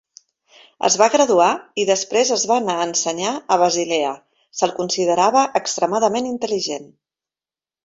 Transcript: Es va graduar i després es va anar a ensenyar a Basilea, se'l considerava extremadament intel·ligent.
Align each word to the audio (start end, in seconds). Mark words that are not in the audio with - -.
Es 0.87 0.93
va 1.01 1.07
graduar 1.15 1.49
i 1.83 1.85
després 1.89 2.31
es 2.37 2.45
va 2.53 2.57
anar 2.63 2.77
a 2.79 2.87
ensenyar 2.87 3.35
a 3.55 3.59
Basilea, 3.65 4.15
se'l 4.63 4.75
considerava 4.81 5.47
extremadament 5.63 6.33
intel·ligent. 6.35 6.91